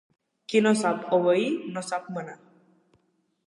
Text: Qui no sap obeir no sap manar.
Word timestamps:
Qui 0.53 0.61
no 0.67 0.71
sap 0.79 1.05
obeir 1.19 1.51
no 1.77 1.87
sap 1.91 2.11
manar. 2.19 2.37